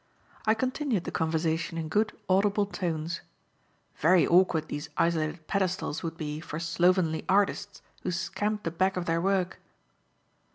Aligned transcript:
I 0.47 0.55
continued 0.55 1.03
the 1.03 1.11
conversation 1.11 1.77
in 1.77 1.87
good 1.87 2.17
audible 2.27 2.65
tones. 2.65 3.21
"Very 3.97 4.25
awkward 4.25 4.67
these 4.67 4.89
isolated 4.97 5.45
pedestals 5.45 6.01
would 6.01 6.17
be 6.17 6.39
for 6.39 6.59
slovenly 6.59 7.23
artists 7.29 7.83
who 8.01 8.09
scamp 8.09 8.63
the 8.63 8.71
back 8.71 8.97
of 8.97 9.05
their 9.05 9.21
work." 9.21 9.59